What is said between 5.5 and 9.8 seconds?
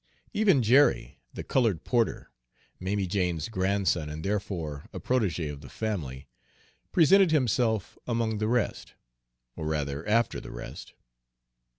of the family, presented himself among the rest, or